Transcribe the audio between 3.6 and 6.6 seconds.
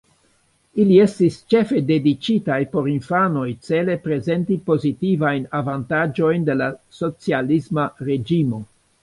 cele prezenti pozitivajn avantaĝojn de